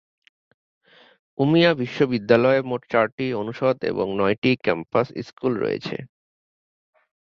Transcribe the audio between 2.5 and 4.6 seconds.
মোট চারটি অনুষদ এবং নয়টি